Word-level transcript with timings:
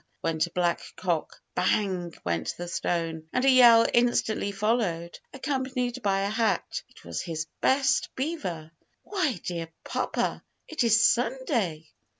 went 0.23 0.47
a 0.47 0.49
black 0.49 0.81
cock; 0.95 1.39
bang! 1.53 2.11
went 2.23 2.55
the 2.57 2.67
stone, 2.67 3.21
and 3.31 3.45
a 3.45 3.49
yell 3.51 3.85
instantly 3.93 4.51
followed, 4.51 5.19
accompanied 5.31 6.01
by 6.01 6.21
a 6.21 6.27
hat 6.29 6.81
it 6.89 7.05
was 7.05 7.21
his 7.21 7.45
best 7.61 8.09
beaver! 8.15 8.71
"Why, 9.03 9.39
dear 9.43 9.67
papa, 9.83 10.41
it 10.67 10.83
is 10.83 11.03
Sunday!" 11.03 11.91